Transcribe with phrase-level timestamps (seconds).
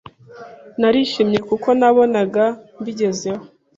[0.79, 2.45] narishimye kuko nabonaga
[2.79, 3.43] mbigezeho